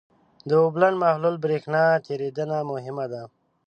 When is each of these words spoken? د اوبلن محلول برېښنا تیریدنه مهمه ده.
د 0.49 0.51
اوبلن 0.63 0.93
محلول 1.03 1.35
برېښنا 1.43 1.83
تیریدنه 2.05 2.57
مهمه 2.71 3.05
ده. 3.11 3.23